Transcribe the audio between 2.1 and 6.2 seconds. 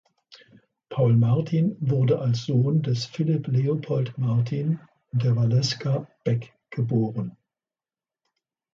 als Sohn des Philipp Leopold Martin und der Valeska